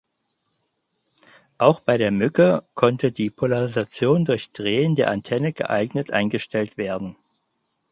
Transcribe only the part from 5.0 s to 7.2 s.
Antenne geeignet eingestellt werden.